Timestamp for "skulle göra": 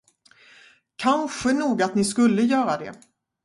2.05-2.77